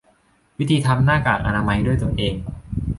[0.59, 2.35] วิธีทำหน้ากากอนามัยด้วยตัวเอง